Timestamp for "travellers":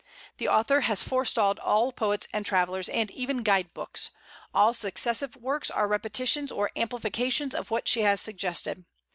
2.43-2.89